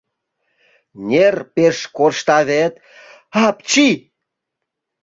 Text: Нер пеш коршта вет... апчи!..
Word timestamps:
Нер 1.07 1.35
пеш 1.55 1.77
коршта 1.95 2.39
вет... 2.49 2.73
апчи!.. 3.45 3.89